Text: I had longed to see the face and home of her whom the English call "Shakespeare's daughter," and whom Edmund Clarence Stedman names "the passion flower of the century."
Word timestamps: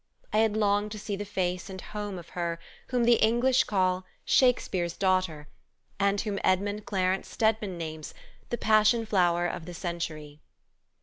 I 0.33 0.39
had 0.39 0.57
longed 0.57 0.91
to 0.93 0.97
see 0.99 1.15
the 1.15 1.25
face 1.25 1.69
and 1.69 1.79
home 1.79 2.17
of 2.17 2.29
her 2.29 2.57
whom 2.87 3.03
the 3.03 3.17
English 3.23 3.65
call 3.65 4.03
"Shakespeare's 4.25 4.97
daughter," 4.97 5.47
and 5.99 6.19
whom 6.19 6.39
Edmund 6.43 6.87
Clarence 6.87 7.29
Stedman 7.29 7.77
names 7.77 8.15
"the 8.49 8.57
passion 8.57 9.05
flower 9.05 9.45
of 9.45 9.67
the 9.67 9.75
century." 9.75 10.41